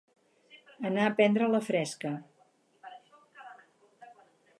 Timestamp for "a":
1.07-1.11